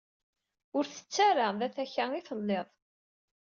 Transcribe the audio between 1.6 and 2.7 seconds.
takka i telliḍ.